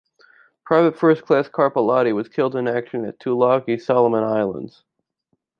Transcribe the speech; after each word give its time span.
Private 0.65 0.97
First 0.97 1.21
Class 1.27 1.47
Carpellotti 1.47 2.11
was 2.15 2.27
killed 2.27 2.55
in 2.55 2.67
action 2.67 3.05
at 3.05 3.19
Tulagi, 3.19 3.79
Solomon 3.79 4.23
Islands. 4.23 4.83